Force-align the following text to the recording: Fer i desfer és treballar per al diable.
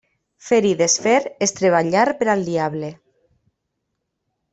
Fer 0.45 0.57
i 0.69 0.71
desfer 0.79 1.17
és 1.47 1.53
treballar 1.59 2.05
per 2.21 2.29
al 2.35 2.41
diable. 2.51 2.91